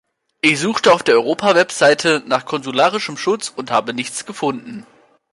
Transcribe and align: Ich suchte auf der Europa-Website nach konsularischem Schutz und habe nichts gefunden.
Ich 0.41 0.59
suchte 0.59 0.93
auf 0.95 1.03
der 1.03 1.13
Europa-Website 1.13 2.23
nach 2.25 2.47
konsularischem 2.47 3.17
Schutz 3.17 3.49
und 3.49 3.69
habe 3.69 3.93
nichts 3.93 4.25
gefunden. 4.25 4.87